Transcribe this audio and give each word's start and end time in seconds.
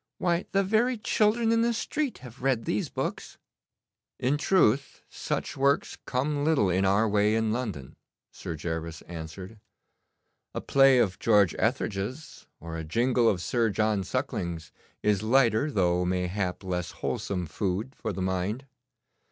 Why, 0.17 0.47
the 0.51 0.63
very 0.63 0.97
children 0.97 1.51
in 1.51 1.61
the 1.61 1.73
street 1.73 2.17
have 2.25 2.41
read 2.41 2.65
these 2.65 2.89
books.' 2.89 3.37
'In 4.19 4.35
truth, 4.35 5.03
such 5.11 5.55
works 5.55 5.95
come 6.07 6.43
little 6.43 6.71
in 6.71 6.85
our 6.85 7.07
way 7.07 7.35
in 7.35 7.51
London,' 7.53 7.95
Sir 8.31 8.55
Gervas 8.57 9.03
answered. 9.03 9.59
'A 10.55 10.61
play 10.61 10.97
of 10.97 11.19
George 11.19 11.53
Etherege's, 11.59 12.47
or 12.59 12.77
a 12.79 12.83
jingle 12.83 13.29
of 13.29 13.41
Sir 13.43 13.69
John 13.69 14.03
Suckling's 14.03 14.71
is 15.03 15.21
lighter, 15.21 15.69
though 15.69 16.03
mayhap 16.03 16.63
less 16.63 16.89
wholesome 17.05 17.45
food 17.45 17.93
for 17.95 18.11
the 18.11 18.23
mind. 18.23 18.65